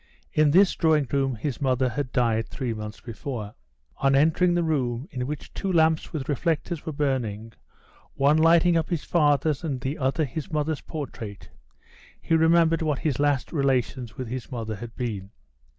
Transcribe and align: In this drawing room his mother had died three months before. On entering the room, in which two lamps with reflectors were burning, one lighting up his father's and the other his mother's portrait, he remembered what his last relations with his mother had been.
In 0.33 0.49
this 0.49 0.73
drawing 0.73 1.07
room 1.13 1.35
his 1.35 1.61
mother 1.61 1.89
had 1.89 2.11
died 2.11 2.47
three 2.49 2.73
months 2.73 2.99
before. 2.99 3.53
On 3.97 4.15
entering 4.15 4.55
the 4.55 4.63
room, 4.63 5.07
in 5.11 5.27
which 5.27 5.53
two 5.53 5.71
lamps 5.71 6.11
with 6.11 6.27
reflectors 6.27 6.87
were 6.87 6.91
burning, 6.91 7.53
one 8.15 8.37
lighting 8.39 8.75
up 8.75 8.89
his 8.89 9.03
father's 9.03 9.63
and 9.63 9.79
the 9.79 9.99
other 9.99 10.25
his 10.25 10.51
mother's 10.51 10.81
portrait, 10.81 11.49
he 12.19 12.33
remembered 12.33 12.81
what 12.81 12.97
his 13.05 13.19
last 13.19 13.51
relations 13.53 14.17
with 14.17 14.27
his 14.27 14.51
mother 14.51 14.77
had 14.77 14.95
been. 14.95 15.29